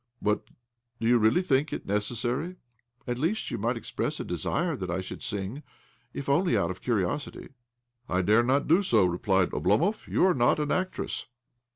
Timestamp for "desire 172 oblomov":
4.25-4.79